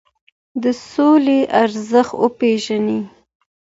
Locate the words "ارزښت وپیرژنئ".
1.63-3.01